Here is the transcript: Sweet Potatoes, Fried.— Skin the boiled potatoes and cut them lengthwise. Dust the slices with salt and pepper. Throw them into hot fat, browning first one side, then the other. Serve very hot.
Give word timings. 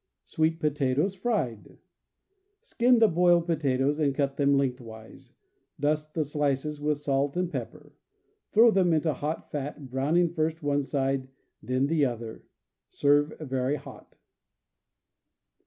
Sweet 0.25 0.59
Potatoes, 0.59 1.13
Fried.— 1.13 1.77
Skin 2.71 2.97
the 2.97 3.07
boiled 3.07 3.45
potatoes 3.45 3.99
and 3.99 4.15
cut 4.15 4.35
them 4.35 4.57
lengthwise. 4.57 5.31
Dust 5.79 6.15
the 6.15 6.23
slices 6.25 6.81
with 6.81 6.97
salt 6.97 7.37
and 7.37 7.51
pepper. 7.51 7.93
Throw 8.51 8.71
them 8.71 8.93
into 8.93 9.13
hot 9.13 9.51
fat, 9.51 9.91
browning 9.91 10.33
first 10.33 10.63
one 10.63 10.81
side, 10.83 11.27
then 11.61 11.85
the 11.85 12.05
other. 12.05 12.41
Serve 12.89 13.31
very 13.39 13.75
hot. 13.75 14.17